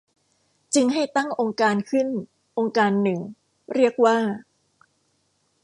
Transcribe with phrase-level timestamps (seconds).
[0.75, 2.07] จึงให้ตั้งองค์การณ์ขึ้น
[2.57, 3.19] องค์การณ์หนึ่ง
[3.75, 4.17] เรียกว่า